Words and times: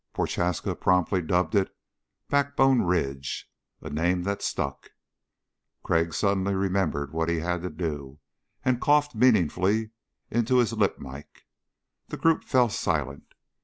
Prochaska 0.15 0.73
promptly 0.75 1.21
dubbed 1.21 1.53
it 1.53 1.75
"Backbone 2.27 2.81
Ridge," 2.81 3.51
a 3.81 3.89
name 3.91 4.23
that 4.23 4.41
stuck. 4.41 4.93
Crag 5.83 6.15
suddenly 6.15 6.55
remembered 6.55 7.13
what 7.13 7.29
he 7.29 7.41
had 7.41 7.61
to 7.61 7.69
do, 7.69 8.17
and 8.65 8.81
coughed 8.81 9.13
meaningfully 9.13 9.91
into 10.31 10.57
his 10.57 10.73
lip 10.73 10.97
mike. 10.97 11.43
The 12.07 12.17
group 12.17 12.43
fell 12.43 12.69
silent. 12.69 13.35